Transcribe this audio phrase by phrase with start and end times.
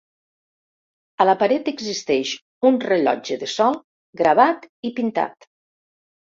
[1.21, 2.33] A la paret existeix
[2.71, 3.79] un rellotge de sol
[4.25, 5.51] gravat i pintat.